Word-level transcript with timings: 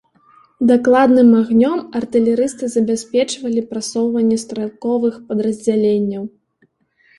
Дакладным 0.69 1.29
агнём 1.41 1.79
артылерысты 1.99 2.65
забяспечвалі 2.77 3.65
прасоўванне 3.75 4.41
стралковых 4.47 5.23
падраздзяленняў. 5.31 6.23